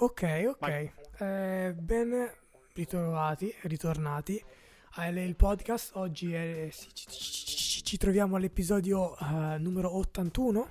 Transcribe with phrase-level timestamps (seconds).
[0.00, 0.90] Ok, ok.
[1.20, 2.30] Eh, ben
[2.74, 4.42] ritrovati, ritornati
[4.92, 5.96] al podcast.
[5.96, 10.70] Oggi è- ci, ci- ci- troviamo all'episodio eh, numero 81,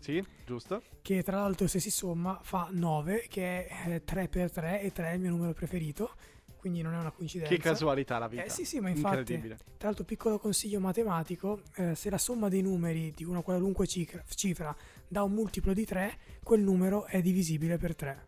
[0.00, 0.82] Sì, giusto?
[1.02, 5.12] che tra l'altro se si somma fa 9, che è eh, 3x3 e 3 è
[5.14, 6.14] il mio numero preferito,
[6.56, 7.54] quindi non è una coincidenza.
[7.54, 8.42] Che casualità la vita.
[8.42, 9.56] Eh sì, sì, ma infatti, Incredibile.
[9.76, 14.22] tra l'altro piccolo consiglio matematico, eh, se la somma dei numeri di una qualunque cifra,
[14.34, 14.74] cifra
[15.08, 18.26] dà un multiplo di 3, quel numero è divisibile per 3.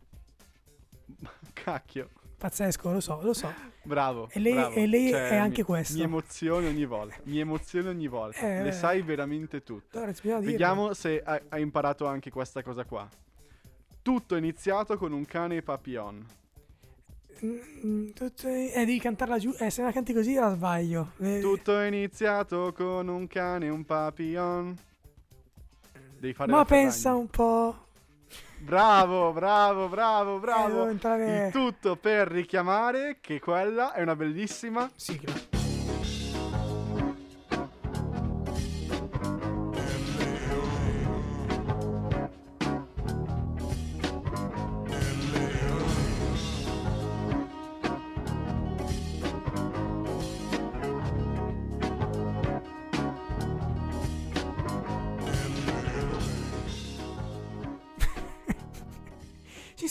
[1.53, 2.11] Cacchio.
[2.39, 3.53] Pazzesco, lo so, lo so.
[3.82, 4.29] Bravo.
[4.30, 4.75] E lei- bravo.
[4.76, 5.94] e lei Cioè, è anche mi, questo.
[5.94, 7.17] Mi emozione ogni volta.
[7.25, 8.39] Mi emozione ogni volta.
[8.39, 8.72] Eh, Le eh.
[8.72, 9.98] sai veramente tutte.
[9.98, 10.12] Allora.
[10.40, 13.08] Vediamo se hai, hai imparato anche questa cosa qua.
[14.03, 16.25] Tutto è iniziato con un cane papillon.
[17.45, 19.53] Mm, tutto- Eh, devi cantarla giù.
[19.58, 21.12] Eh, se la canti così la sbaglio.
[21.18, 24.76] Eh, Tutto è iniziato con un cane e un papillon.
[26.18, 27.86] Devi fare Ma pensa un po'.
[28.59, 30.89] Bravo, bravo, bravo, Eh, bravo.
[30.89, 35.58] Il tutto per richiamare che quella è una bellissima Sigla.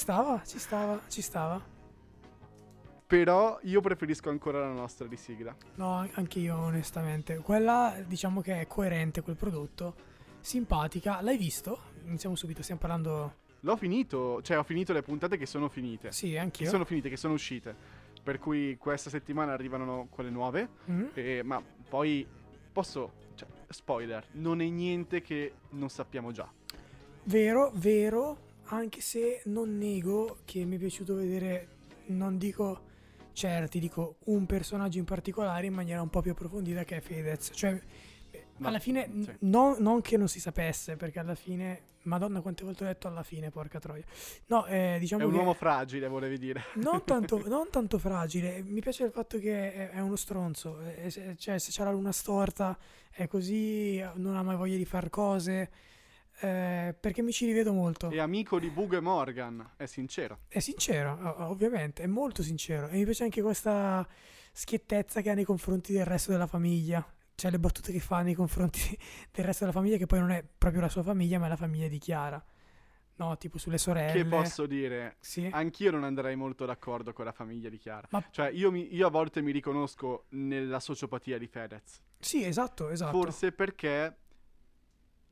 [0.07, 1.61] Stava, ci stava, ci stava.
[3.05, 5.53] Però io preferisco ancora la nostra di sigla.
[5.75, 7.37] No, an- anche io onestamente.
[7.39, 9.95] Quella diciamo che è coerente quel prodotto.
[10.39, 11.19] Simpatica.
[11.21, 11.79] L'hai visto?
[12.05, 13.45] Iniziamo subito, stiamo parlando...
[13.61, 16.13] L'ho finito, cioè ho finito le puntate che sono finite.
[16.13, 16.69] Sì, Che anch'io.
[16.69, 17.75] sono finite, che sono uscite.
[18.23, 20.69] Per cui questa settimana arrivano quelle nuove.
[20.89, 21.05] Mm?
[21.15, 22.25] e- ma poi
[22.71, 23.11] posso.
[23.35, 26.49] Cioè, spoiler, non è niente che non sappiamo già.
[27.23, 28.37] Vero, vero,
[28.69, 31.67] anche se non nego che mi è piaciuto vedere,
[32.07, 32.81] non dico
[33.33, 37.51] certi, dico un personaggio in particolare in maniera un po' più approfondita che è Fedez.
[37.53, 37.79] Cioè,
[38.31, 39.31] eh, No, alla fine, sì.
[39.41, 43.21] no- non che non si sapesse, perché alla fine, madonna quante volte ho detto alla
[43.21, 44.03] fine, porca troia.
[44.47, 46.63] No, eh, diciamo È un uomo fragile, volevi dire.
[46.77, 51.11] non, tanto, non tanto fragile, mi piace il fatto che è, è uno stronzo, eh,
[51.11, 52.75] se- cioè se c'ha la luna storta
[53.11, 55.69] è così, non ha mai voglia di fare cose,
[56.39, 58.09] eh, perché mi ci rivedo molto.
[58.09, 60.39] È amico di Bugo e Morgan, è sincero.
[60.47, 61.17] È sincero,
[61.47, 62.87] ovviamente, è molto sincero.
[62.87, 64.07] E mi piace anche questa
[64.51, 67.05] schiettezza che ha nei confronti del resto della famiglia.
[67.35, 68.79] Cioè le battute che fa nei confronti
[69.31, 71.55] del resto della famiglia, che poi non è proprio la sua famiglia, ma è la
[71.55, 72.43] famiglia di Chiara.
[73.19, 74.11] No, tipo sulle sorelle.
[74.11, 75.15] Che posso dire?
[75.19, 75.49] Sì.
[75.51, 78.07] Anch'io non andrei molto d'accordo con la famiglia di Chiara.
[78.11, 81.99] Ma- Cioè, io, mi- io a volte mi riconosco nella sociopatia di Fedez.
[82.19, 83.19] Sì, esatto, esatto.
[83.19, 84.15] Forse perché,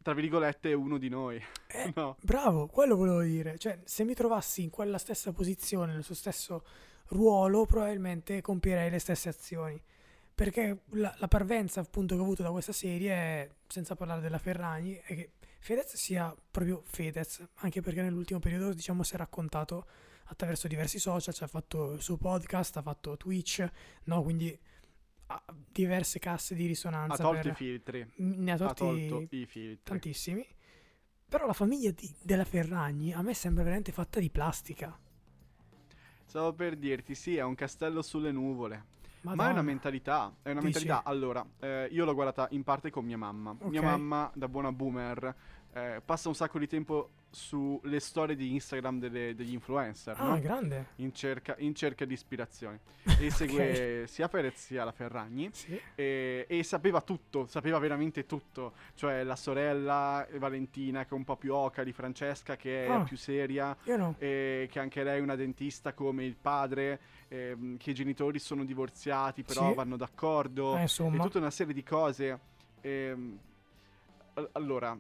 [0.06, 1.42] tra virgolette, uno di noi.
[1.66, 2.16] Eh, no.
[2.22, 3.58] Bravo, quello volevo dire.
[3.58, 6.64] Cioè, se mi trovassi in quella stessa posizione, nel suo stesso
[7.08, 9.82] ruolo, probabilmente compierei le stesse azioni.
[10.36, 14.94] Perché la, la parvenza, appunto, che ho avuto da questa serie, senza parlare della Ferragni,
[15.04, 17.44] è che Fedez sia proprio Fedez.
[17.62, 19.88] Anche perché nell'ultimo periodo, diciamo, si è raccontato
[20.26, 23.68] attraverso diversi social, cioè ha fatto il suo podcast, ha fatto Twitch,
[24.04, 24.22] no?
[24.22, 24.56] Quindi
[25.72, 27.24] diverse casse di Ha risonanza.
[27.24, 28.12] tolto per- i filtri.
[28.18, 29.80] ne ha Ha tolti tolto i filtri.
[29.84, 30.46] tantissimi.
[31.28, 34.98] Però la famiglia di- della Ferragni a me sembra veramente fatta di plastica.
[36.26, 38.94] Stavo per dirti, sì, è un castello sulle nuvole.
[39.26, 39.52] Ma è Madonna.
[39.54, 40.74] una mentalità, è una Dici?
[40.86, 41.04] mentalità.
[41.10, 43.56] Allora, eh, io l'ho guardata in parte con mia mamma.
[43.64, 43.86] Mia Ok.
[43.86, 45.36] mamma, da buona boomer,
[45.74, 50.40] eh, passa un sacco di tempo sulle storie di Instagram delle- degli influencer, Ah, no?
[50.40, 50.86] grande.
[50.98, 52.80] in, cerca, in cerca di ispirazioni.
[53.20, 55.50] E segue sia Perez sia la Ferragni.
[55.52, 55.78] Sì.
[55.96, 58.74] E, e sapeva tutto, sapeva veramente tutto.
[58.94, 63.04] Cioè la sorella Valentina, che è un po' più oca di Francesca, che è Ah.
[63.04, 64.16] più seria Io no.
[64.18, 67.00] e che anche lei è una dentista come il padre,
[67.36, 69.74] ehm, che i genitori sono divorziati però Sì.
[69.76, 71.24] vanno d'accordo Eh, e insomma.
[71.24, 72.40] tutta una serie di cose.
[72.82, 73.38] Ehm,
[74.36, 74.98] al- allora,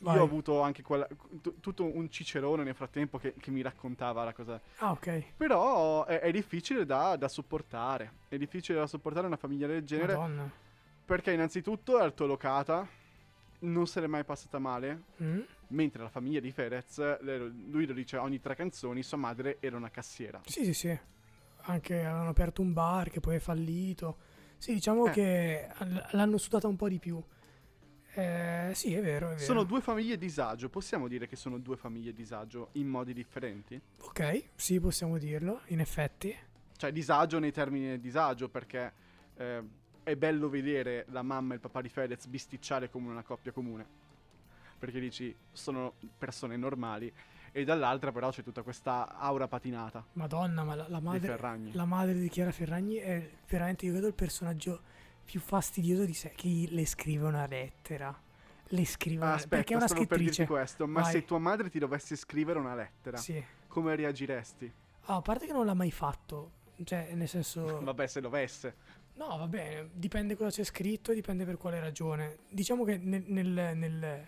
[0.00, 0.14] Vai.
[0.14, 4.24] io ho avuto anche quella, t- tutto un cicerone nel frattempo che, che mi raccontava
[4.24, 4.60] la cosa.
[4.78, 5.24] Ah, ok.
[5.36, 8.12] Però è, è difficile da, da sopportare.
[8.28, 10.50] È difficile da sopportare una famiglia del genere Madonna.
[11.04, 12.86] perché innanzitutto è altolocata,
[13.60, 15.02] non se l'è mai passata male.
[15.22, 15.40] Mm?
[15.68, 19.90] Mentre la famiglia di Ferez, lui lo dice ogni tre canzoni, sua madre era una
[19.90, 20.40] cassiera.
[20.46, 20.98] Sì, sì, sì.
[21.62, 24.16] Anche avevano aperto un bar che poi è fallito.
[24.56, 25.10] Sì, diciamo Eh.
[25.10, 25.68] che
[26.12, 27.22] l'hanno sudata un po' di più.
[28.14, 29.44] Eh, sì, è vero, è vero.
[29.44, 33.80] Sono due famiglie disagio, possiamo dire che sono due famiglie disagio in modi differenti?
[34.00, 36.34] Ok, sì, possiamo dirlo, in effetti.
[36.76, 38.92] Cioè disagio nei termini del disagio perché
[39.36, 39.62] eh,
[40.08, 43.86] è bello vedere la mamma e il papà di Fedez bisticciare come una coppia comune.
[44.78, 47.12] Perché dici, sono persone normali.
[47.50, 51.36] e dall'altra però c'è tutta questa aura patinata Madonna, ma la, la madre,
[51.72, 54.80] la madre di Chiara Ferragni è veramente, io credo, il personaggio
[55.24, 56.32] più fastidioso di sé.
[56.34, 58.16] Che le scrive una lettera.
[58.70, 59.48] Le scrive una lettera.
[59.48, 60.46] Perché è una stavo per dirti scrittrice.
[60.60, 61.12] questo, ma Vai.
[61.12, 63.42] se tua madre ti dovesse scrivere una lettera, Sì.
[63.66, 64.72] come reagiresti?
[65.06, 66.52] Ah, a parte che non l'ha mai fatto.
[66.84, 67.80] Cioè, nel senso.
[67.82, 68.74] Vabbè, se dovesse.
[69.18, 72.38] No, va bene, dipende cosa c'è scritto, dipende per quale ragione.
[72.48, 74.26] Diciamo che nel, nel- nel-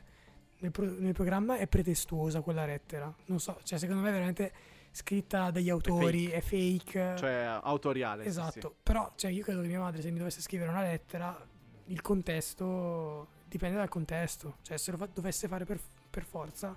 [0.58, 3.12] nel pro- programma è pretestuosa quella lettera.
[3.26, 4.52] Non so, cioè secondo me è veramente
[4.90, 7.14] scritta dagli autori, è fake.
[7.16, 8.24] Cioè, autoriale.
[8.24, 8.74] sì, esatto, sì.
[8.82, 11.40] però cioè, io credo che mia madre se mi dovesse scrivere una lettera,
[11.86, 14.56] il contesto dipende dal contesto.
[14.62, 15.78] Cioè se lo fa- dovesse fare per,
[16.10, 16.76] per forza,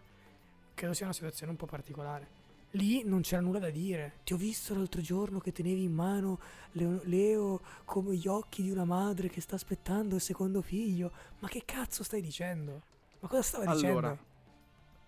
[0.75, 2.41] credo sia una situazione un po' particolare.
[2.75, 4.13] Lì non c'era nulla da dire.
[4.23, 6.39] Ti ho visto l'altro giorno che tenevi in mano
[6.71, 11.11] Leo, Leo come gli occhi di una madre che sta aspettando il secondo figlio.
[11.39, 12.81] Ma che cazzo stai dicendo?
[13.19, 14.31] Ma cosa stava Allora, dicendo?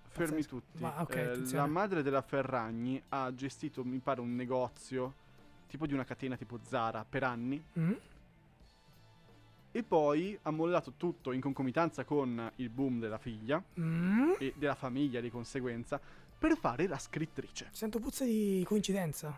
[0.09, 0.47] fermi Pazzesco.
[0.55, 0.81] tutti.
[0.81, 5.13] Ma, ok, Eh, la madre della Ferragni ha gestito, mi pare, un negozio
[5.67, 7.91] tipo di una catena tipo Zara per anni Mm?
[9.71, 14.33] e poi ha mollato tutto in concomitanza con il boom della figlia Mm?
[14.37, 15.99] e della famiglia di conseguenza
[16.37, 17.69] per fare la scrittrice.
[17.71, 19.37] Sento puzza di coincidenza.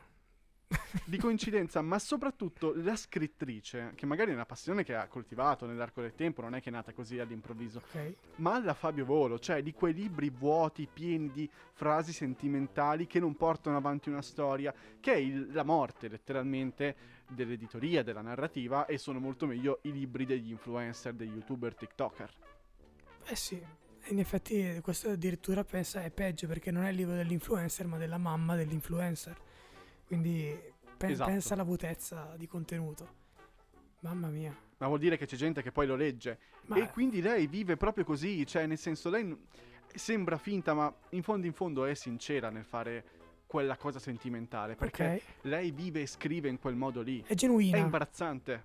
[1.06, 6.02] Di coincidenza, ma soprattutto la scrittrice, che magari è una passione che ha coltivato nell'arco
[6.02, 8.16] del tempo, non è che è nata così all'improvviso, Ok.
[8.38, 13.38] ma alla Fabio Volo, cioè di quei libri vuoti, pieni di frasi sentimentali che non
[13.38, 16.96] portano avanti una storia, che è il- la morte letteralmente
[17.30, 22.34] dell'editoria, della narrativa, e sono molto meglio i libri degli influencer, degli youtuber, tiktoker.
[23.24, 23.62] Eh sì,
[24.10, 28.18] in effetti questo addirittura pensa è peggio perché non è il libro dell'influencer ma della
[28.18, 29.36] mamma dell'influencer.
[30.06, 30.58] Quindi
[30.98, 31.30] pe- Esatto.
[31.30, 33.26] pensa alla vutezza di contenuto.
[34.02, 34.56] Mamma mia.
[34.78, 36.40] Ma vuol dire che c'è gente che poi lo legge.
[36.68, 39.38] Ma E quindi lei vive proprio così, cioè nel senso lei n-
[39.94, 43.04] sembra finta, ma in fondo in fondo è sincera nel fare
[43.48, 47.22] quella cosa sentimentale, perché ok, lei vive e scrive in quel modo lì.
[47.22, 48.64] è È genuina imbarazzante.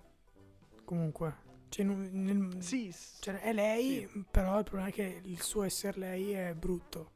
[0.83, 1.51] comunque.
[1.73, 6.31] Cioè, nel- Sì, cioè, è lei, però il problema è che il suo essere lei
[6.31, 7.11] è brutto.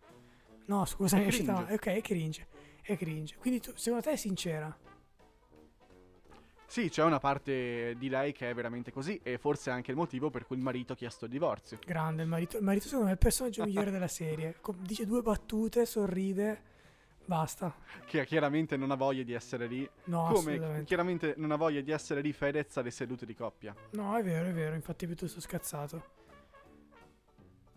[0.66, 1.52] No, scusa, È cringe.
[1.52, 1.74] male.
[1.76, 2.48] Ok, è cringe.
[2.82, 3.36] È cringe.
[3.38, 4.76] Quindi tu, secondo te è sincera?
[6.66, 9.98] Sì, c'è una parte di lei che è veramente così e forse è anche il
[9.98, 11.80] motivo per cui il marito ha chiesto il divorzio.
[11.86, 12.58] Grande il marito.
[12.58, 14.60] Il marito secondo me è il personaggio migliore della serie.
[14.80, 16.62] Dice due battute, sorride,
[17.28, 17.74] basta.
[18.06, 19.88] Che chiaramente non ha voglia di essere lì.
[20.06, 23.76] No, come chiaramente non ha voglia di essere lì Fedez alle sedute di coppia.
[23.92, 26.16] No, è vero, è vero, infatti è piuttosto scazzato.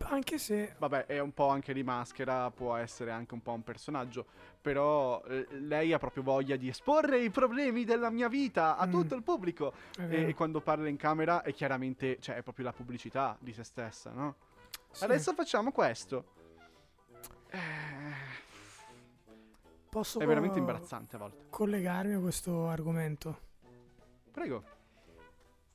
[0.03, 0.73] Anche se...
[0.79, 4.25] Vabbè, è un po' anche di maschera, può essere anche un po' un personaggio.
[4.59, 8.91] Però eh, lei ha proprio voglia di esporre i problemi della mia vita a Mm.
[8.91, 9.73] tutto il pubblico.
[9.99, 13.63] E, e quando parla in camera è chiaramente, cioè, è proprio la pubblicità di se
[13.63, 14.35] stessa, no?
[14.89, 15.03] Sì.
[15.03, 16.25] Adesso facciamo questo.
[17.51, 17.59] Eh,
[19.91, 21.45] posso è veramente imbarazzante a volte.
[21.49, 23.39] collegarmi a questo argomento.
[24.31, 24.63] Prego.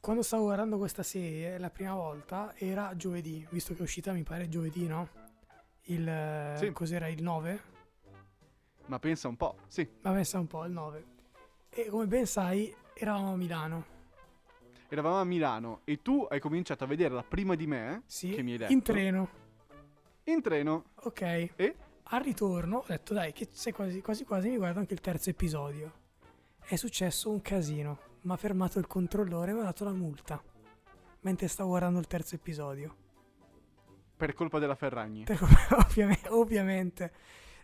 [0.01, 4.23] Quando stavo guardando questa serie la prima volta era giovedì, visto che è uscita mi
[4.23, 5.09] pare giovedì, no?
[5.89, 6.09] Il...
[6.09, 6.73] eh, Sì.
[6.73, 7.61] Cos'era il 9?
[8.87, 9.87] Ma pensa un po', sì.
[10.03, 11.05] Ma pensa un po', il 9.
[11.69, 13.85] E come ben sai, eravamo a Milano.
[14.89, 18.53] Eravamo a Milano e tu hai cominciato a vederla prima di me, Sì, che mi
[18.53, 18.73] hai detto.
[18.73, 19.29] in treno.
[20.25, 20.85] in treno.
[21.03, 21.21] Ok.
[21.57, 21.77] E?
[22.11, 25.31] Al ritorno ho detto dai che sei quasi, quasi quasi mi guardo anche il terzo
[25.31, 25.93] episodio.
[26.65, 27.99] È successo un casino.
[28.23, 30.41] Mi ha fermato il controllore e mi ha dato la multa.
[31.21, 32.95] Mentre stavo guardando il terzo episodio.
[34.17, 35.25] Per colpa della Ferragni.
[35.25, 35.39] Per-
[35.85, 37.13] ovviamente, ovviamente.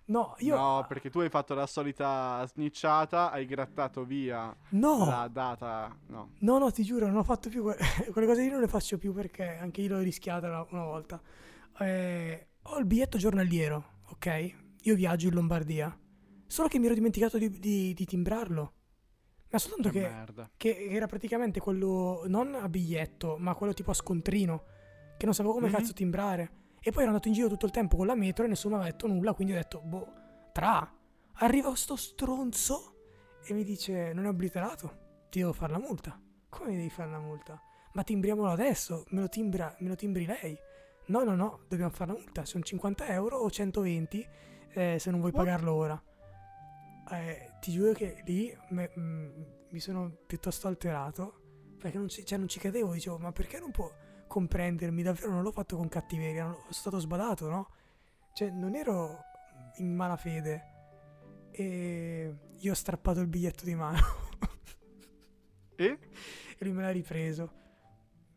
[0.06, 0.56] No, io...
[0.56, 5.04] No, perché tu hai fatto la solita snicciata, hai grattato via No!
[5.06, 5.96] la data.
[6.08, 6.32] No.
[6.40, 7.76] No, no, ti giuro, non ho fatto più que-
[8.10, 11.20] quelle cose lì, non le faccio più perché anche io l'ho rischiata una, una volta.
[11.78, 14.54] Eh, ho il biglietto giornaliero, ok?
[14.82, 15.96] Io viaggio in Lombardia.
[16.46, 18.72] Solo che mi ero dimenticato di, di- di timbrarlo.
[19.50, 20.00] Ma soltanto Che
[20.56, 24.64] che, che era praticamente quello non a biglietto, ma quello tipo a scontrino,
[25.18, 25.74] che non sapevo come Mhm.
[25.74, 26.50] cazzo timbrare.
[26.80, 28.80] E poi ero andato in giro tutto il tempo con la metro e nessuno mi
[28.82, 30.08] aveva detto nulla, quindi ho detto, boh,
[30.52, 30.90] tra.
[31.36, 32.94] Arriva sto stronzo
[33.44, 36.20] e mi dice, non è obliterato, ti devo fare la multa.
[36.48, 37.60] Come devi fare la multa?
[37.92, 40.56] Ma timbriamolo adesso, me lo, timbra, me lo timbri lei.
[41.12, 44.26] No, no, no, dobbiamo fare la multa, sono 50 euro o 120
[44.70, 45.44] eh, se non vuoi What?
[45.44, 46.02] pagarlo ora.
[47.10, 52.38] Eh, ti giuro che lì me- mm, mi sono piuttosto alterato perché non ci, cioè,
[52.38, 53.92] non ci credevo, dicevo, ma perché non può
[54.26, 55.02] comprendermi?
[55.02, 57.68] Davvero non l'ho fatto con cattiveria, sono stato sbadato, no?
[58.32, 59.18] Cioè, non ero
[59.80, 60.62] in malafede
[61.50, 63.98] e io ho strappato il biglietto di mano
[65.76, 65.98] E?
[66.58, 67.60] e lui me l'ha ripreso.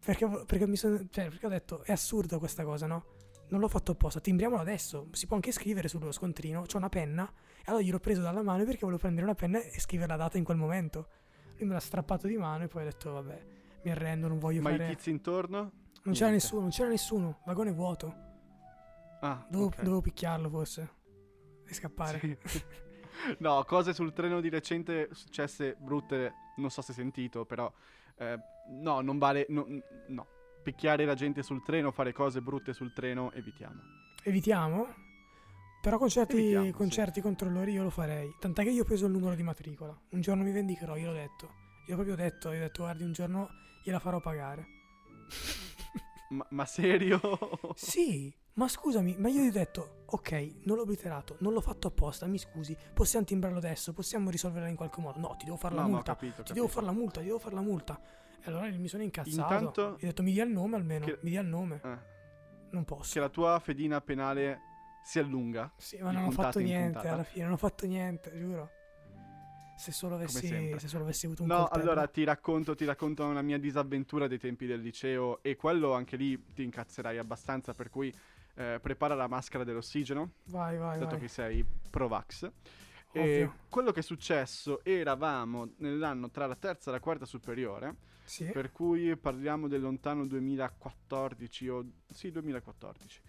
[0.06, 0.98] Perché, perché mi sono.
[1.10, 3.06] Cioè, perché ho detto, è assurdo questa cosa, no?
[3.48, 5.08] non l'ho fatto apposta, timbriamolo adesso.
[5.12, 6.64] Si può anche scrivere sullo scontrino.
[6.64, 7.32] C'ho una penna.
[7.60, 10.38] E allora gliel'ho preso dalla mano perché volevo prendere una penna e scrivere la data
[10.38, 11.10] in quel momento.
[11.58, 13.46] Lui me l'ha strappato di mano e poi ho detto, vabbè,
[13.84, 14.86] mi arrendo, non voglio Ma fare...
[14.86, 15.58] i tizi intorno?
[16.04, 16.32] Non c'era Niente.
[16.32, 17.40] nessuno, non c'era nessuno.
[17.46, 18.16] Vagone vuoto.
[19.22, 19.78] Ah, Dovevo, ok.
[19.78, 20.90] dovevo picchiarlo forse.
[21.66, 22.20] E scappare.
[22.44, 22.62] Sì.
[23.40, 27.72] no, cose sul treno di recente successe brutte, non so se hai sentito, però
[28.18, 28.40] eh,
[28.82, 29.66] no, non vale, no,
[30.08, 30.28] no.
[30.64, 33.82] Picchiare la gente sul treno, fare cose brutte sul treno, evitiamo.
[34.24, 34.88] Evitiamo?
[35.82, 36.94] Però con certi, Evitiamo, con sì.
[36.94, 38.36] certi controllori io lo farei.
[38.40, 39.96] Tant'è che io ho preso il numero di matricola.
[40.10, 41.54] Un giorno mi vendicherò, io l'ho detto.
[41.88, 43.50] Io ho proprio detto, io ho detto, guardi, un giorno
[43.84, 44.66] gliela farò pagare.
[46.30, 47.20] Ma, ma serio?
[47.76, 50.32] Sì, ma scusami, ma io gli ho detto, ok,
[50.64, 54.76] non l'ho obliterato, non l'ho fatto apposta, mi scusi, possiamo timbrarlo adesso, possiamo risolverla in
[54.78, 55.20] qualche modo.
[55.20, 56.82] No, ti devo fare la No, multa, capito, ho ti devo capito.
[56.82, 58.00] fare la multa, ti devo fare la multa.
[58.42, 59.54] E allora mi sono incazzato.
[59.54, 61.82] Intanto- Gli ho detto, mi dia il nome almeno, Che- mi dia il nome.
[61.84, 61.98] Eh,
[62.72, 63.12] Non posso.
[63.14, 64.60] che la tua fedina penale
[65.04, 65.72] si allunga.
[65.78, 68.70] Sì, ma non ho fatto niente alla fine, non ho fatto niente, giuro.
[69.78, 70.48] Se solo avessi,
[70.78, 71.82] se solo avessi avuto un No, coltello.
[71.92, 76.16] allora ti racconto, ti racconto una mia disavventura dei tempi del liceo e quello anche
[76.16, 78.14] lì ti incazzerai abbastanza, per cui
[78.56, 81.20] eh, prepara la maschera dell'ossigeno, Vai, vai, dato vai.
[81.20, 82.52] che sei Provax.
[83.12, 87.96] E quello che è successo, eravamo nell'anno tra la terza e la quarta superiore,
[88.26, 88.44] Sì.
[88.46, 91.86] per cui parliamo del lontano 2014 o...
[92.12, 93.22] sì, 2014.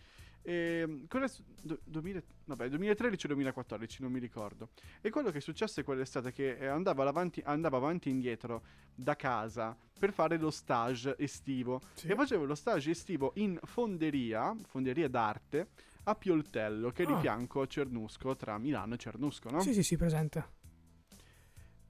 [0.48, 4.68] E, è su- du- 2000 vabbè, 2013 o 2014, non mi ricordo.
[5.00, 7.42] E quello che è successo è quell'estate che eh, andavo avanti,
[8.08, 8.62] e indietro
[8.94, 11.80] da casa per fare lo stage estivo.
[11.94, 12.06] Sì.
[12.06, 15.68] E facevo lo stage estivo in fonderia, fonderia d'arte,
[16.04, 17.18] a Pioltello, che è di Ah.
[17.18, 19.60] fianco a Cernusco, tra Milano e Cernusco, no?
[19.60, 20.54] Sì, sì, sì, presente.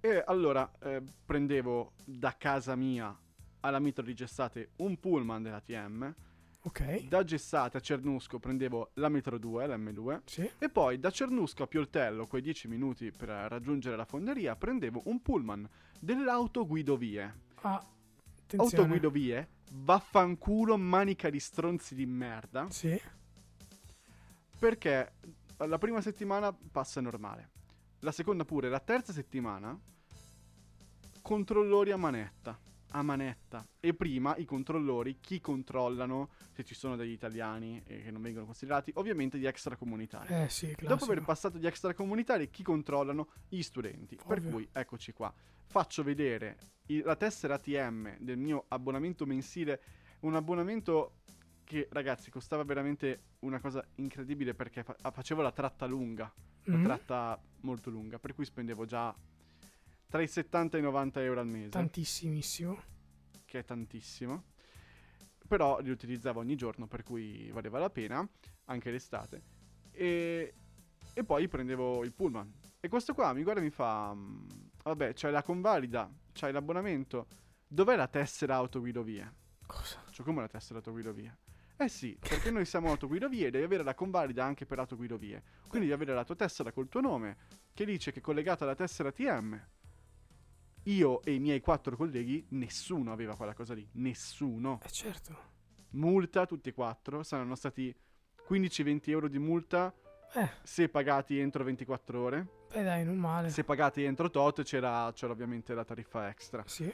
[0.01, 3.15] E allora eh, prendevo da casa mia
[3.61, 6.15] alla Mitro di Gessate un pullman della TM,
[6.67, 7.07] Ok.
[7.09, 10.51] da Gessate a Cernusco prendevo la Metro 2, la M2, Sì.
[10.59, 15.23] e poi da Cernusco a Pioltello, quei 10 minuti per raggiungere la fonderia, prendevo un
[15.23, 15.69] pullman
[16.01, 17.35] dell'autoguidovie.
[17.63, 17.77] Ah,
[18.43, 18.83] attenzione.
[18.83, 23.01] Autoguidovie, vaffanculo, manica di stronzi di merda, Sì.
[24.59, 25.13] perché
[25.59, 27.51] la prima settimana passa normale,
[28.01, 29.79] la seconda pure, la terza settimana
[31.23, 32.59] controllori a manetta,
[32.91, 33.67] a manetta.
[33.81, 38.45] E prima i controllori, chi controllano, se ci sono degli italiani e che non vengono
[38.47, 40.33] considerati, ovviamente gli extracomunitari.
[40.33, 40.87] Eh sì, classico.
[40.87, 43.29] Dopo aver passato gli extracomunitari, chi controllano?
[43.49, 44.17] Gli studenti.
[44.17, 44.51] Per Ovvio.
[44.51, 45.33] cui, eccoci qua.
[45.69, 49.81] Faccio vedere i- la tessera ATM del mio abbonamento mensile.
[50.21, 51.17] Un abbonamento
[51.65, 56.33] che, ragazzi, costava veramente una cosa incredibile perché fa- facevo la tratta lunga.
[56.69, 56.85] La Mhm.
[56.85, 58.19] tratta molto lunga.
[58.19, 59.15] Per cui spendevo già
[60.09, 61.69] tra i 70 e i 90 euro al mese.
[61.71, 62.81] Tantissimissimo.
[63.45, 64.45] che è tantissimo.
[65.47, 68.29] Però li utilizzavo ogni giorno, per cui valeva la pena,
[68.65, 69.43] anche l'estate.
[69.93, 70.55] E,
[71.15, 72.53] e poi prendevo il pullman.
[72.81, 74.47] E questo qua mi guarda e mi fa: "Mm,
[74.83, 77.27] Vabbè, c'hai la convalida, c'hai l'abbonamento.
[77.67, 79.35] Dov'è la tessera autoguidovie?
[79.67, 80.03] Cosa?
[80.11, 81.39] Cioè, come la tessera autoguidovie?
[81.77, 85.43] Eh sì, perché noi siamo autoguidovie e devi avere la convalida anche per autoguidovie.
[85.69, 87.37] Quindi devi avere la tua tessera col tuo nome,
[87.75, 89.61] che dice che è collegata alla tessera TM.
[90.87, 93.87] Io e i miei quattro colleghi, nessuno aveva quella cosa lì.
[93.93, 94.81] Nessuno.
[94.85, 95.37] Eh certo.
[95.91, 97.23] Multa, tutti e quattro.
[97.25, 97.95] Saranno stati
[98.49, 99.93] 15-20 euro di multa
[100.35, 102.47] Eh, se pagati entro 24 ore.
[102.73, 103.49] beh dai, non male.
[103.51, 106.63] Se pagati entro tot c'era, c'era ovviamente la tariffa extra.
[106.67, 106.93] Sì.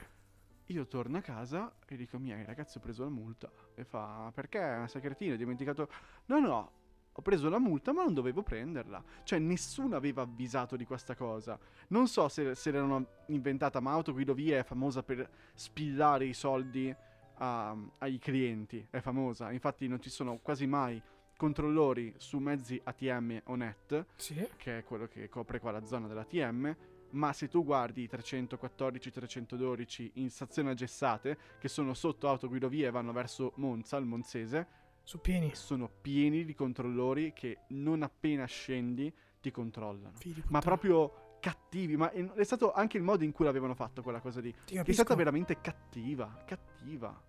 [0.66, 3.50] Io torno a casa e dico: Miei ragazzi, ho preso la multa.
[3.74, 4.84] E fa: Perché?
[4.88, 5.88] Sei cretino, hai dimenticato.
[6.26, 6.72] No, no,
[7.14, 9.02] ho preso la multa, ma non dovevo prenderla.
[9.22, 11.58] Cioè, nessuno aveva avvisato di questa cosa.
[11.88, 16.94] Non so se, se l'erano inventata, ma Autoguidovia è famosa per spillare i soldi
[17.38, 18.86] a- ai clienti.
[18.88, 19.52] È famosa.
[19.52, 21.00] Infatti, non ci sono quasi mai
[21.36, 24.46] controllori su mezzi ATM o net Sì.
[24.56, 26.76] che è quello che copre qua la zona dell'ATM.
[27.10, 32.86] Ma se tu guardi i 314, 312 in stazione a Gessate, che sono sotto autoguidovie
[32.86, 34.66] e vanno verso Monza, il Monzese,
[35.04, 35.54] Su pieni.
[35.54, 40.14] sono pieni di controllori che non appena scendi ti controllano.
[40.48, 41.96] Ma proprio cattivi.
[41.96, 44.54] Ma è stato anche il modo in cui l'avevano fatto quella cosa lì.
[44.64, 46.42] È stata veramente cattiva.
[46.46, 47.20] Cattiva.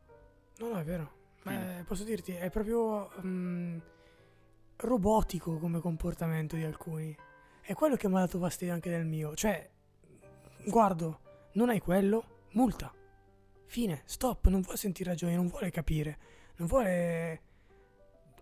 [0.60, 1.22] No, no, è vero.
[1.36, 1.77] Fine.
[1.77, 3.77] Beh, posso dirti, è proprio mm,
[4.77, 7.15] robotico come comportamento di alcuni.
[7.60, 9.36] È quello che mi ha dato fastidio anche del mio.
[9.36, 9.70] Cioè,
[10.65, 11.20] guardo,
[11.53, 12.94] non hai quello, multa.
[13.65, 16.18] Fine, stop, non vuole sentire ragioni, non vuole capire,
[16.58, 17.42] non vuole...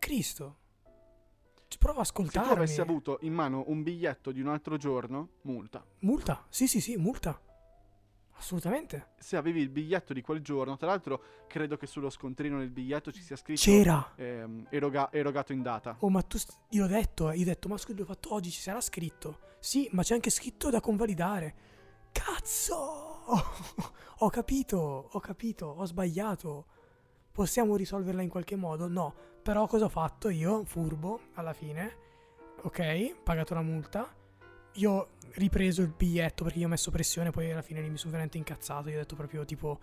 [0.01, 0.57] Cristo.
[1.77, 5.85] Prova a Se tu avessi avuto in mano un biglietto di un altro giorno, multa.
[5.99, 7.39] Multa, sì, sì, sì, multa.
[8.33, 9.09] Assolutamente.
[9.19, 13.11] Se avevi il biglietto di quel giorno, tra l'altro credo che sullo scontrino del biglietto
[13.11, 14.13] ci sia scritto C'era.
[14.15, 15.95] ehm, eroga- erogato in data.
[15.99, 16.37] Oh, ma tu.
[16.37, 18.81] st- io ho detto, eh, io ho detto, ma scusa, l'ho fatto oggi, ci sarà
[18.81, 19.39] scritto.
[19.59, 21.55] Sì, ma c'è anche scritto da convalidare.
[22.11, 22.75] Cazzo!
[24.17, 26.65] ho capito, ho capito, ho sbagliato.
[27.31, 28.87] Possiamo risolverla in qualche modo?
[28.87, 29.29] No.
[29.43, 31.97] Però cosa ho fatto io, furbo, alla fine?
[32.61, 34.07] Ok, pagato la multa.
[34.73, 38.11] Io ho ripreso il biglietto perché io ho messo pressione, poi alla fine mi sono
[38.11, 38.89] veramente incazzato.
[38.89, 39.79] Io ho detto proprio tipo,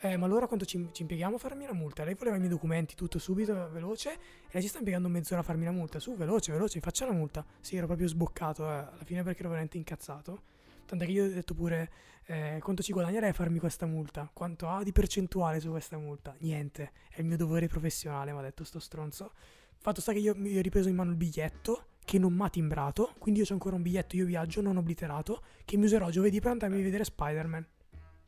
[0.00, 2.02] eh, ma allora quanto ci, ci impieghiamo a farmi la multa?
[2.02, 4.18] Lei voleva i miei documenti, tutto subito, veloce, e
[4.50, 6.00] lei ci sta impiegando mezz'ora a farmi la multa.
[6.00, 7.44] Su, veloce, veloce, faccia la multa.
[7.60, 10.54] Sì, ero proprio sboccato eh, alla fine perché ero veramente incazzato.
[10.86, 11.90] Tant'è che io ho detto pure,
[12.26, 14.30] eh, quanto ci guadagnerei a farmi questa multa?
[14.32, 16.34] Quanto ha di percentuale su questa multa?
[16.38, 19.32] Niente, è il mio dovere professionale, mi ha detto sto stronzo.
[19.78, 22.48] Fatto sta che io mi ho ripreso in mano il biglietto, che non mi ha
[22.48, 26.40] timbrato, quindi io ho ancora un biglietto, io viaggio, non obliterato, che mi userò giovedì
[26.40, 27.66] per andarmi a vedere Spider-Man.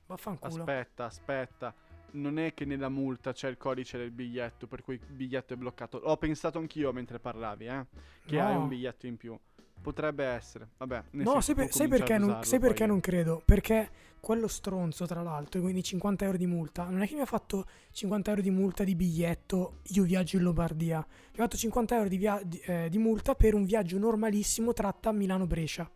[0.06, 0.62] Vaffanculo.
[0.64, 1.74] Aspetta, aspetta.
[2.10, 5.56] Non è che nella multa c'è il codice del biglietto, per cui il biglietto è
[5.56, 6.00] bloccato.
[6.00, 7.86] L'ho pensato anch'io mentre parlavi, eh.
[8.26, 8.46] Che No.
[8.46, 9.38] hai un biglietto in più.
[9.80, 10.68] Potrebbe essere.
[10.76, 11.02] Vabbè.
[11.12, 13.42] No, sai, per- sai perché, non, sai perché non credo?
[13.44, 17.26] Perché quello stronzo, tra l'altro, quindi 50 euro di multa, non è che mi ha
[17.26, 20.98] fatto 50 euro di multa di biglietto, io viaggio in Lombardia.
[20.98, 24.72] Mi ha fatto 50 euro di, via- di- eh, di multa per un viaggio normalissimo
[24.72, 25.88] tratta Milano-Brescia.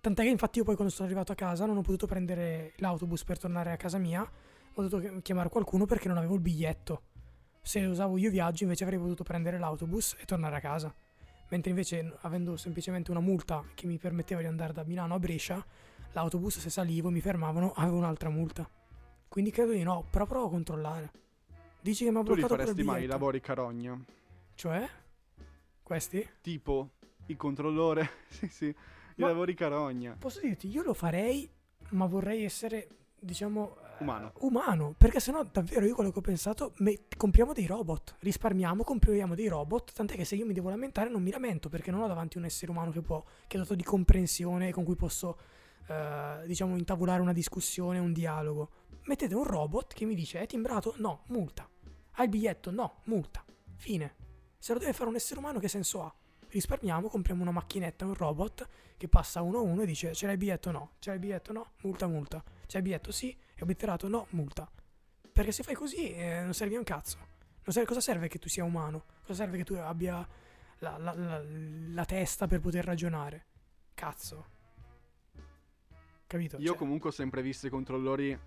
[0.00, 3.22] Tant'è che infatti io poi quando sono arrivato a casa non ho potuto prendere l'autobus
[3.22, 7.02] per tornare a casa mia, ho dovuto chi- chiamare qualcuno perché non avevo il biglietto.
[7.60, 10.92] Se usavo io viaggio invece avrei potuto prendere l'autobus e tornare a casa.
[11.52, 15.62] Mentre invece, avendo semplicemente una multa che mi permetteva di andare da Milano a Brescia,
[16.12, 18.66] l'autobus se salivo mi fermavano, avevo un'altra multa.
[19.28, 21.10] Quindi credo di no, però provo a controllare.
[21.78, 24.02] Dici che mi ha Tu li bloccato per il faresti mai i lavori carogna?
[24.54, 24.88] Cioè?
[25.82, 26.26] Questi?
[26.40, 26.88] Tipo
[27.26, 28.08] il controllore?
[28.28, 28.66] sì, sì.
[28.68, 28.74] I
[29.16, 30.16] Ma- lavori carogna.
[30.18, 31.46] Posso dirti, io lo farei,
[31.90, 33.76] ma vorrei essere, diciamo...
[34.02, 34.32] Umano.
[34.40, 39.34] Umano, perché sennò davvero io quello che ho pensato, me- compriamo dei robot, risparmiamo, compriamo
[39.34, 42.06] dei robot, tant'è che se io mi devo lamentare non mi lamento perché non ho
[42.06, 45.38] davanti un essere umano che può, che è dotato di comprensione e con cui posso,
[45.86, 48.70] eh, diciamo, intavolare una discussione, un dialogo.
[49.04, 50.94] Mettete un robot che mi dice, è timbrato?
[50.98, 51.68] No, multa.
[52.12, 52.70] Hai il biglietto?
[52.70, 53.44] No, multa.
[53.76, 54.14] Fine.
[54.58, 56.14] Se lo deve fare un essere umano che senso ha?
[56.48, 60.36] Risparmiamo, compriamo una macchinetta, un robot che passa uno a uno e dice c'è il
[60.36, 60.70] biglietto?
[60.70, 60.90] No.
[61.00, 61.52] C'è il biglietto?
[61.52, 61.72] No.
[61.82, 62.44] Multa, multa.
[62.66, 63.10] C'è il biglietto?
[63.10, 63.34] Sì.
[63.62, 64.08] Obliterato?
[64.08, 64.26] No.
[64.30, 64.70] Multa.
[65.32, 67.16] Perché se fai così eh, non serve a un cazzo.
[67.18, 69.04] Non serve- cosa serve che tu sia umano?
[69.22, 70.26] Cosa serve che tu abbia
[70.78, 73.46] la, la- la- la testa per poter ragionare?
[73.94, 74.46] Cazzo.
[76.26, 76.56] Capito?
[76.58, 78.38] Io Cioè, comunque ho sempre visto i controllori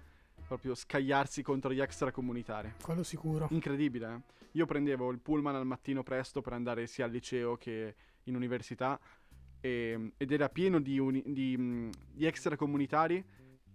[0.48, 2.74] proprio scagliarsi contro gli extracomunitari.
[2.82, 3.48] Quello sicuro.
[3.52, 4.34] Incredibile, eh?
[4.52, 9.00] Io prendevo il pullman al mattino presto per andare sia al liceo che in università
[9.60, 13.24] e- ed era pieno di, uni- di, di extracomunitari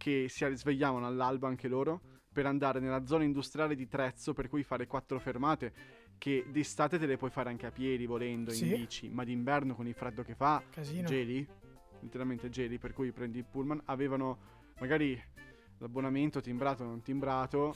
[0.01, 2.01] che si svegliavano all'alba anche loro
[2.33, 5.73] per andare nella zona industriale di Trezzo per cui fare quattro fermate
[6.17, 8.65] che d'estate te le puoi fare anche a piedi volendo Sì.
[8.71, 11.07] in bici ma d'inverno con il freddo che fa Casino.
[11.07, 11.47] geli
[12.01, 14.39] letteralmente geli per cui prendi il pullman avevano
[14.79, 15.23] magari
[15.79, 17.75] l'abbonamento timbrato o non timbrato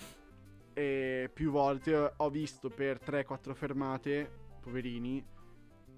[0.73, 4.31] e più volte ho visto per 3-4 fermate
[4.63, 5.23] poverini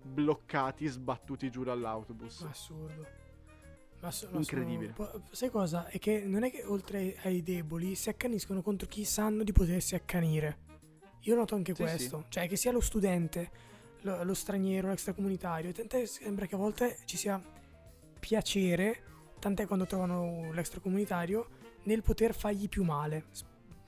[0.05, 3.07] bloccati sbattuti giù dall'autobus Assurdo.
[4.07, 4.93] Ma so- Incredibile.
[4.93, 5.89] po- sai cosa?
[5.89, 9.97] È che non è che oltre ai deboli si accaniscono contro chi sanno di potersi
[9.97, 10.59] accanire.
[11.23, 12.25] Io noto anche Sì, questo.
[12.29, 13.51] Cioè, che sia lo studente,
[14.03, 15.73] lo, lo straniero, l'extracomunitario.
[15.73, 17.43] Tant'è sembra che a volte ci sia
[18.21, 19.03] piacere,
[19.41, 21.49] tant'è quando trovano l'extracomunitario,
[21.85, 23.25] nel poter fargli più male.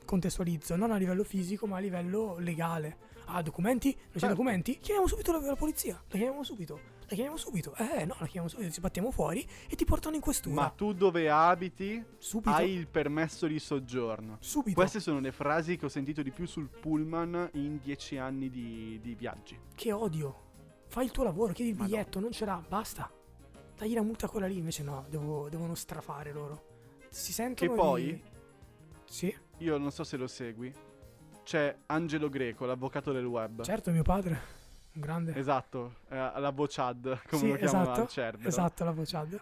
[0.05, 2.97] Contestualizzo, non a livello fisico, ma a livello legale.
[3.27, 3.95] Ah, documenti?
[3.95, 4.35] Non c'è Certo.
[4.35, 4.79] documenti?
[4.81, 5.95] Chiamiamo subito la, la polizia.
[5.95, 6.97] La chiamiamo subito.
[7.11, 7.75] La chiamiamo subito.
[7.77, 8.71] Eh, no, la chiamiamo subito.
[8.71, 10.55] Ci battiamo fuori e ti portano in questura.
[10.55, 12.51] ma tu dove abiti subito.
[12.55, 14.79] hai il permesso di soggiorno Subito.
[14.79, 18.99] queste sono le frasi che ho sentito di più sul pullman in 10 anni di,
[19.03, 20.47] di viaggi Che odio.
[20.89, 21.89] Fai il tuo lavoro, chiedi il Ma no.
[21.89, 23.11] biglietto, non ce l'ha, basta.
[23.77, 26.65] Dagli la multa quella lì, invece no, devo- devono strafare loro.
[27.09, 28.23] Si sentono Che poi- di-
[29.05, 30.71] Sì, io non so se lo segui
[31.43, 34.57] c'è Angelo Greco l'avvocato del web certo, mio padre.
[34.99, 35.35] Grande.
[35.37, 38.49] Esatto, eh, la Vocad, come Sì, lo chiamano esatto, al Cerbero.
[38.49, 39.41] Esatto, la vocad.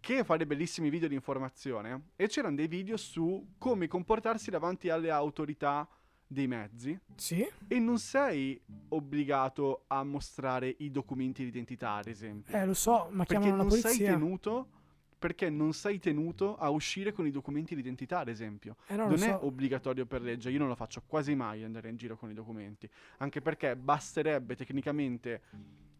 [0.00, 2.08] Che fa dei bellissimi video di informazione.
[2.16, 5.86] E c'erano dei video su come comportarsi davanti alle autorità
[6.26, 6.98] dei mezzi.
[7.16, 12.54] Sì, E non sei obbligato a mostrare i documenti di identità, ad esempio.
[12.54, 14.12] eh, lo so, ma perché chiamano la non sei polizia.
[14.12, 14.68] tenuto.
[15.20, 18.76] Perché non sei tenuto a uscire con i documenti di identità, ad esempio.
[18.86, 19.44] Eh, no, non è so.
[19.44, 22.88] obbligatorio per legge, io non lo faccio quasi mai andare in giro con i documenti,
[23.18, 25.42] anche perché basterebbe tecnicamente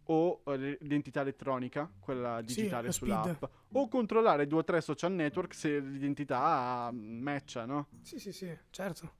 [0.05, 5.13] o eh, l'identità elettronica, quella Sì, digitale lo sull'app, o controllare due o tre social
[5.13, 7.89] network se l'identità mm, matcha, no?
[8.01, 9.19] Sì, sì, sì, certo.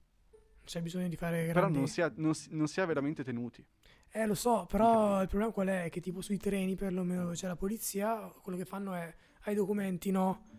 [0.65, 1.77] C'è bisogno di fare Però grandi...
[1.77, 3.65] non si, ha, non, si, non si ha veramente tenuti.
[4.13, 5.89] Eh, lo so, però il problema qual è?
[5.89, 9.55] Che tipo sui treni, perlomeno dove c'è la polizia, quello che fanno è, hai i
[9.55, 10.49] documenti, no?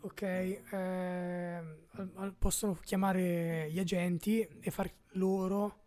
[0.00, 5.84] Ok, al- possono chiamare gli agenti e far loro,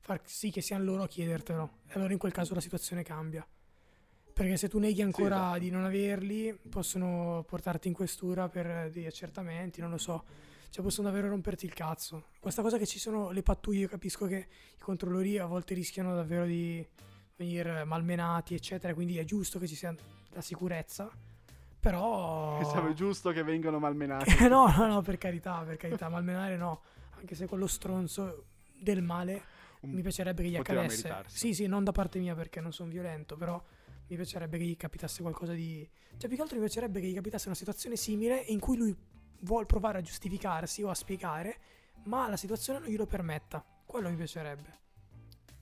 [0.00, 1.78] far sì che siano loro a chiedertelo.
[1.86, 3.46] E allora in quel caso la situazione cambia.
[4.34, 5.58] Perché se tu neghi ancora esatto.
[5.60, 10.24] di non averli, possono portarti in questura per degli accertamenti, non lo so.
[10.68, 12.30] Cioè possono davvero romperti il cazzo.
[12.40, 16.14] Questa cosa che ci sono le pattuglie, io capisco che i controllori a volte rischiano
[16.16, 16.84] davvero di
[17.36, 19.94] venire malmenati, eccetera, quindi è giusto che ci sia
[20.30, 21.10] la sicurezza.
[21.84, 22.56] Però...
[22.64, 24.34] Pensavo giusto che vengano malmenati.
[24.42, 26.80] Eh, no, no, no, per carità, per carità, malmenare no.
[27.18, 29.42] Anche se quello stronzo del male
[29.80, 31.24] Un- mi piacerebbe che gli accadesse.
[31.26, 33.62] Sì, sì, non da parte mia perché non sono violento, però
[34.06, 35.86] mi piacerebbe che gli capitasse qualcosa di...
[36.16, 38.96] Cioè, più che altro mi piacerebbe che gli capitasse una situazione simile in cui lui
[39.40, 41.58] vuol provare a giustificarsi o a spiegare,
[42.04, 43.62] ma la situazione non glielo permetta.
[43.84, 44.82] Quello mi piacerebbe.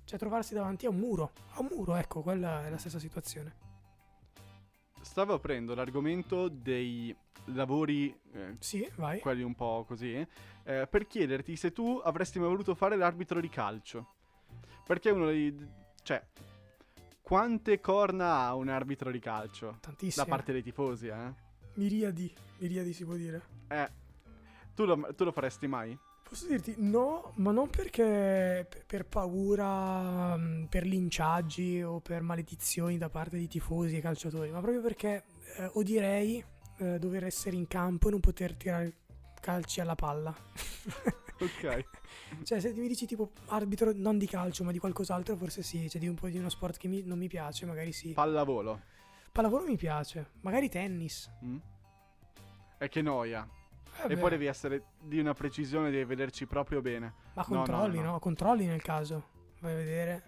[0.05, 1.33] Cioè, trovarsi davanti a un muro.
[1.55, 3.62] A un muro, ecco, quella è la stessa situazione.
[5.03, 7.15] Stavo aprendo l'argomento dei
[7.47, 9.21] lavori, eh, Sì, vai.
[9.21, 10.27] quelli un po' così,
[10.65, 14.15] eh, per chiederti se tu avresti mai voluto fare l'arbitro di calcio.
[14.87, 15.55] Perché uno dei...
[16.03, 16.25] cioè,
[17.21, 19.79] quante corna ha un arbitro di calcio?
[19.81, 20.25] Tantissimo.
[20.25, 21.35] Da parte dei tifosi, eh?
[21.75, 23.43] Miriadi, miriadi si può dire.
[23.69, 23.91] Eh,
[24.75, 25.97] tu lo, tu lo faresti mai?
[26.33, 33.11] Posso dirti no, ma non perché per paura, mm, per linciaggi o per maledizioni da
[33.11, 35.25] parte di tifosi e calciatori, ma proprio perché
[35.59, 36.43] eh, odierei
[36.79, 38.95] eh, dover essere in campo e non poter tirare
[39.43, 40.35] calci alla palla.
[41.39, 41.85] Ok.
[42.45, 46.01] cioè, se mi dici tipo arbitro non di calcio, ma di qualcos'altro, forse sì, cioè
[46.01, 48.13] di un po' di uno sport che mi- non mi piace, magari sì.
[48.13, 48.81] Pallavolo.
[49.33, 51.31] Pallavolo mi piace, magari tennis.
[51.45, 51.57] Mm?
[52.79, 53.47] E che noia.
[54.05, 57.15] Eh e poi devi essere di una precisione, devi vederci proprio bene.
[57.35, 58.13] ma no, no, controlli, no.
[58.13, 58.19] no?
[58.19, 59.29] Controlli nel caso.
[59.61, 60.23] Vai a vedere.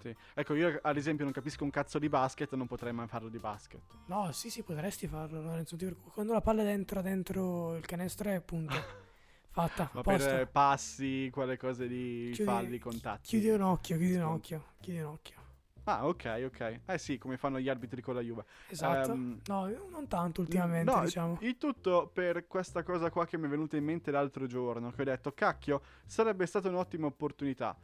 [0.00, 0.14] Sì.
[0.34, 3.38] Ecco, io ad esempio non capisco un cazzo di basket, non potrei mai farlo di
[3.38, 3.80] basket.
[4.06, 5.78] No, sì, sì, potresti farlo, Lorenzo.
[6.12, 8.74] Quando la palla entra dentro il canestro è appunto
[9.50, 9.88] fatta.
[9.92, 13.28] Ma per eh, passi, quelle cose di Chiudi- falli, contatti.
[13.28, 15.43] Chiudi un occhio, chiudi un occhio, chiudi un occhio.
[15.84, 16.80] Ah, ok, ok.
[16.86, 18.44] Eh sì, come fanno gli arbitri con la Juve.
[18.68, 19.12] Esatto.
[19.12, 21.38] Ehm, no, non tanto ultimamente, no, diciamo.
[21.40, 25.02] Il tutto per questa cosa qua che mi è venuta in mente l'altro giorno, che
[25.02, 27.76] ho detto, cacchio, sarebbe stata un'ottima opportunità.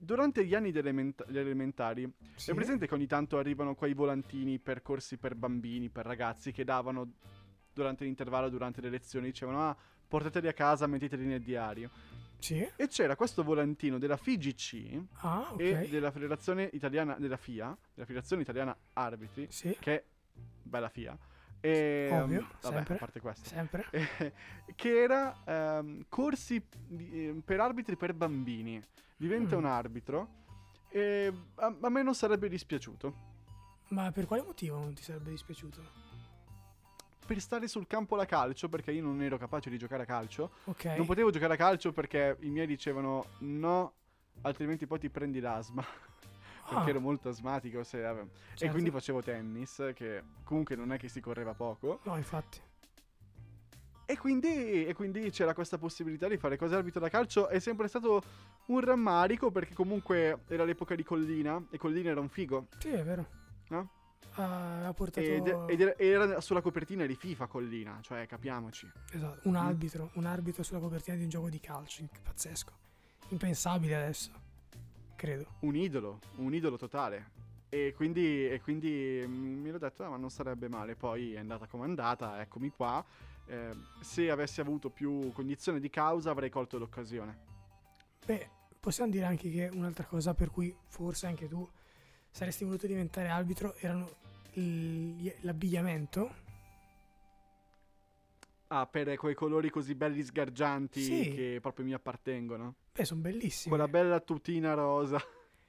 [0.00, 2.52] Durante gli anni delle element- elementari, Sì.
[2.52, 7.14] è presente che ogni tanto arrivano quei volantini percorsi per bambini, per ragazzi, che davano
[7.72, 11.90] durante l'intervallo, durante le lezioni, dicevano, ah, portateli a casa, metteteli nel diario.
[12.38, 12.66] Sì.
[12.76, 15.60] E c'era questo volantino della FIGC Ah, ok.
[15.60, 20.04] e della Federazione Italiana, della FIA, della Federazione Italiana Arbitri, Sì, che
[20.62, 21.16] bella FIA.
[21.60, 22.94] E, Ovvio, um, vabbè, sempre.
[22.94, 23.48] a parte questo.
[23.48, 23.84] sempre.
[23.90, 24.32] Eh,
[24.76, 28.80] che era ehm, corsi di- eh, per arbitri per bambini.
[29.16, 29.58] Diventa Mm.
[29.58, 30.28] un arbitro
[30.90, 33.26] e a, a me non sarebbe dispiaciuto.
[33.88, 35.82] Ma per quale motivo non ti sarebbe dispiaciuto?
[37.28, 40.50] Per stare sul campo da calcio, perché io non ero capace di giocare a calcio,
[40.64, 40.84] Ok.
[40.96, 43.92] non potevo giocare a calcio perché i miei dicevano no,
[44.40, 45.84] altrimenti poi ti prendi l'asma.
[46.70, 47.82] Ah, perché ero molto asmatico.
[47.82, 48.20] se ave-
[48.52, 48.72] E certo.
[48.74, 52.00] quindi facevo tennis, che comunque non è che si correva poco.
[52.02, 52.60] No, infatti.
[54.04, 57.48] E quindi, e quindi c'era questa possibilità di fare cose arbitro da calcio.
[57.48, 58.22] È sempre stato
[58.66, 62.66] un rammarico perché comunque era l'epoca di Collina e Collina era un figo.
[62.78, 63.26] Sì, è vero.
[63.68, 63.88] No?
[64.40, 68.88] Ha portato Ed, ed era, sulla copertina di FIFA Collina, cioè capiamoci.
[69.10, 72.72] esatto, un arbitro, un arbitro sulla copertina di un gioco di calcio, pazzesco.
[73.30, 74.30] Impensabile adesso.
[75.16, 75.46] Credo.
[75.60, 77.36] Un idolo, un idolo totale.
[77.68, 80.94] E quindi, e quindi mi mi ero detto, "Ah, ma non sarebbe male.
[80.94, 83.04] Poi è andata come è andata, eccomi qua.
[83.46, 87.38] Eh, se avessi avuto più cognizione di causa avrei colto l'occasione.
[88.24, 91.68] Beh, possiamo dire anche che un'altra cosa per cui forse anche tu
[92.30, 94.10] saresti voluto diventare arbitro erano
[94.54, 96.46] il- l'abbigliamento.
[98.70, 101.32] Ah, per quei colori così belli sgargianti Sì.
[101.34, 102.74] che proprio mi appartengono.
[102.92, 103.74] Beh, sono bellissimi.
[103.74, 105.18] Quella bella tutina rosa.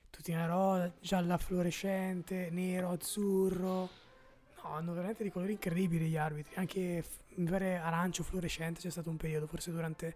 [0.09, 3.89] Tutti in rosa, gialla fluorescente, nero, azzurro.
[4.61, 6.55] No, hanno veramente dei colori incredibili gli arbitri.
[6.55, 7.03] Anche
[7.35, 10.15] mi pare arancio fluorescente c'è stato un periodo, forse durante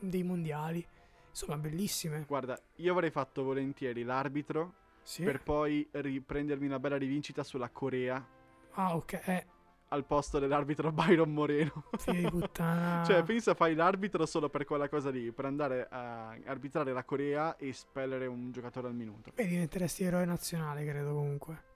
[0.00, 0.84] dei mondiali.
[1.30, 2.24] Insomma, bellissime.
[2.26, 5.24] Guarda, io avrei fatto volentieri l'arbitro Sì.
[5.24, 8.24] per poi riprendermi una bella rivincita sulla Corea.
[8.72, 9.12] Ah, ok.
[9.24, 9.46] Eh,
[9.92, 11.84] al posto dell'arbitro Byron Moreno.
[12.06, 13.04] Di puttana.
[13.06, 17.56] cioè, pensa fai l'arbitro solo per quella cosa lì, per andare a arbitrare la Corea
[17.56, 19.32] e spellere un giocatore al minuto.
[19.34, 21.70] Beh, diventeresti eroe nazionale, credo comunque.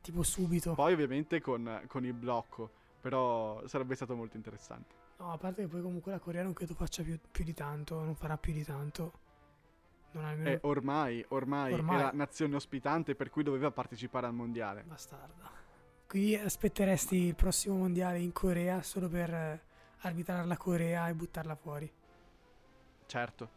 [0.00, 0.74] Tipo subito.
[0.74, 4.94] Poi ovviamente con, con il blocco, però sarebbe stato molto interessante.
[5.18, 8.00] No, a parte che poi comunque la Corea non credo faccia più, più di tanto,
[8.02, 9.24] non farà più di tanto.
[10.20, 10.48] Nemmeno...
[10.48, 11.98] E ormai, ormai, Ormai.
[11.98, 14.82] era nazione ospitante per cui doveva partecipare al mondiale.
[14.82, 15.50] Bastarda.
[16.06, 19.62] Quindi aspetteresti il prossimo mondiale in Corea solo per eh,
[20.00, 21.92] arbitrare la Corea e buttarla fuori.
[23.06, 23.50] Certo.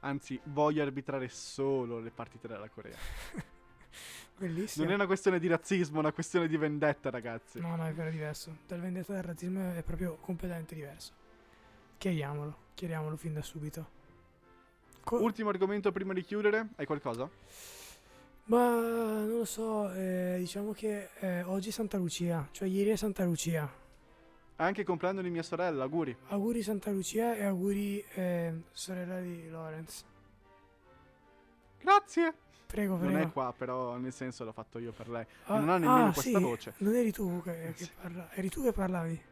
[0.00, 2.96] Anzi, voglio arbitrare solo le partite della Corea.
[4.36, 4.84] Bellissimo.
[4.84, 7.60] Non è una questione di razzismo, è una questione di vendetta, ragazzi.
[7.60, 8.56] No, no, è vero, è diverso.
[8.66, 11.12] Dal vendetta del razzismo è proprio completamente diverso.
[11.98, 14.00] Chiariamolo, chiariamolo fin da subito.
[15.04, 17.28] Co- Ultimo argomento prima di chiudere, hai qualcosa?
[18.44, 22.96] Ma non lo so, eh, diciamo che eh, oggi è Santa Lucia, cioè ieri è
[22.96, 23.70] Santa Lucia.
[24.56, 26.16] Anche il compleanno di mia sorella, auguri.
[26.28, 30.04] Auguri Santa Lucia e auguri eh, sorella di Lorenz.
[31.80, 32.34] Grazie.
[32.66, 33.12] Prego, prego.
[33.12, 35.26] Non è qua, però nel senso l'ho fatto io per lei.
[35.46, 36.74] Ah, non ha nemmeno ah, questa sì, voce.
[36.78, 37.90] Non eri tu che, che Sì.
[38.00, 39.22] parla- eri tu che parlavi.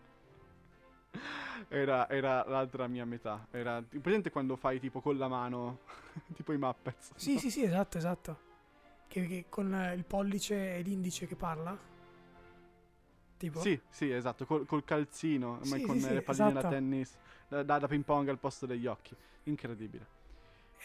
[1.68, 3.46] Era, era l'altra mia metà.
[3.50, 5.80] Era presente quando fai tipo con la mano,
[6.34, 7.12] tipo i Muppets.
[7.14, 8.38] Sì, sì, sì, esatto, esatto.
[9.08, 11.78] Che, che con eh, il pollice e l'indice che parla.
[13.38, 13.60] Tipo?
[13.60, 16.64] Sì, sì, esatto, col, col calzino, ma Sì, con sì, le palline da esatto.
[16.64, 17.18] tennis,
[17.48, 19.14] da, da, da ping pong al posto degli occhi.
[19.44, 20.18] Incredibile.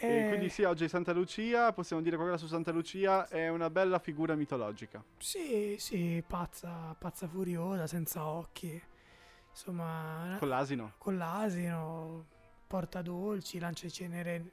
[0.04, 3.48] E Eh, quindi sì, oggi è Santa Lucia, possiamo dire qualcosa su Santa Lucia, è
[3.48, 5.04] una bella figura mitologica.
[5.18, 8.80] Sì, sì, pazza, pazza furiosa, senza occhi.
[9.60, 10.92] Insomma, Con l'asino.
[10.98, 12.26] con l'asino,
[12.66, 14.52] porta dolci, lancia cenere,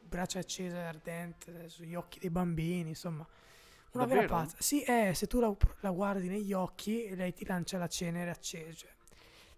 [0.00, 3.26] braccia accese ardente sugli occhi dei bambini, insomma.
[3.92, 4.40] Una vera Davvero?
[4.42, 4.56] pazza.
[4.58, 8.72] Sì, eh, se tu la, la guardi negli occhi, lei ti lancia la cenere accesa,
[8.72, 8.90] cioè,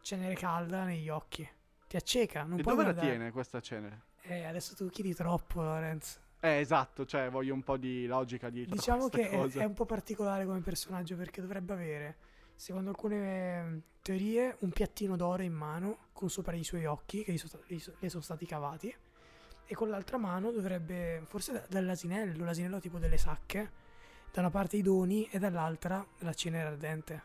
[0.02, 1.48] cenere calda negli occhi.
[1.86, 3.16] Ti acceca, non e puoi dove la guardare.
[3.16, 4.02] tiene questa cenere?
[4.22, 6.20] Eh, adesso tu chiedi troppo, Lorenz.
[6.40, 9.84] Eh, esatto, cioè voglio un po' di logica dietro Diciamo che è, è un po'
[9.86, 12.16] particolare come personaggio perché dovrebbe avere,
[12.60, 17.32] secondo alcune eh, teorie, un piattino d'oro in mano con sopra i suoi occhi che
[17.32, 18.94] gli sono, sta- gli sono stati cavati
[19.64, 23.72] e con l'altra mano dovrebbe, forse da- dall'asinello, l'asinello tipo delle sacche,
[24.30, 27.22] da una parte i doni e dall'altra la cenere ardente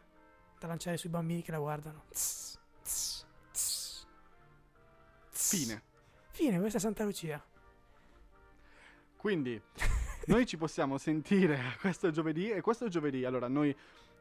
[0.57, 2.05] da lanciare sui bambini che la guardano.
[2.11, 4.07] Tss, tss, tss,
[5.31, 5.49] tss.
[5.49, 5.83] Fine.
[6.29, 7.45] Fine, questa è Santa Lucia.
[9.17, 9.61] Quindi,
[10.27, 13.75] noi ci possiamo sentire questo giovedì e questo giovedì, allora noi,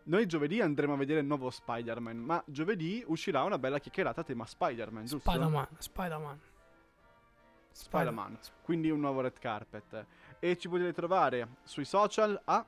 [0.05, 4.25] noi giovedì andremo a vedere il nuovo Spider-Man, ma giovedì uscirà una bella chiacchierata a
[4.25, 5.31] tema Spider-Man, giusto?
[5.31, 6.41] Spider-Man, Spider-Man.
[7.71, 8.39] Spider-Man.
[8.63, 10.07] Quindi un nuovo red carpet.
[10.39, 12.65] E ci potete trovare sui social a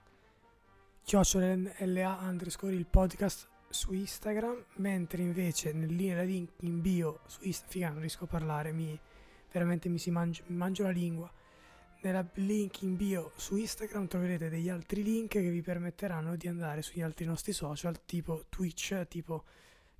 [1.03, 7.71] chiocciola LA underscore il podcast su Instagram, mentre invece nel link in bio su Instagram,
[7.71, 8.99] figa non riesco a parlare, mi,
[9.53, 11.31] veramente mi, si mangi- mi mangio la lingua.
[12.03, 16.83] Nella link in bio su Instagram troverete degli altri link che vi permetteranno di andare
[16.83, 19.45] sugli altri nostri social, tipo Twitch, tipo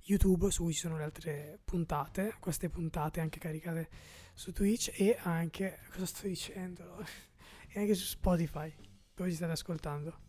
[0.03, 3.89] YouTube, su cui ci sono le altre puntate, queste puntate anche caricate
[4.33, 6.97] su Twitch e anche, cosa sto dicendo?
[7.67, 8.73] e anche su Spotify,
[9.13, 10.25] dove ci state ascoltando.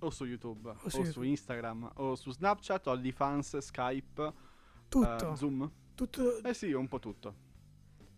[0.00, 1.26] o su YouTube, o, su su, YouTube.
[1.28, 4.32] Instagram, o su Snapchat, OnlyFans, Skype,
[4.88, 5.70] Tutto, eh, Zoom.
[5.94, 7.34] tutto Eh sì, un po' tutto.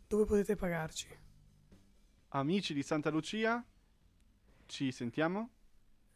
[0.08, 1.06] dove potete pagarci.
[2.36, 3.64] Amici di Santa Lucia,
[4.66, 5.50] ci sentiamo.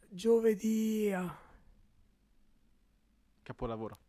[0.09, 1.09] Giovedì.
[1.13, 1.33] ah.
[3.41, 4.08] Capolavoro.